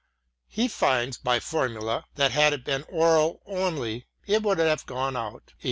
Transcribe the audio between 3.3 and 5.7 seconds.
only, it would have gone out A.